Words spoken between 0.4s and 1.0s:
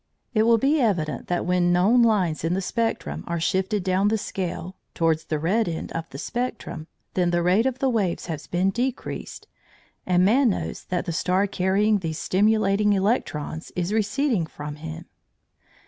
will be